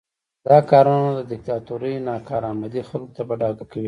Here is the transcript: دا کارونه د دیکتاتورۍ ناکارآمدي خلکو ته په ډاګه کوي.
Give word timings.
دا 0.47 0.57
کارونه 0.71 1.09
د 1.17 1.21
دیکتاتورۍ 1.31 1.95
ناکارآمدي 2.07 2.81
خلکو 2.89 3.13
ته 3.15 3.21
په 3.27 3.33
ډاګه 3.39 3.65
کوي. 3.71 3.79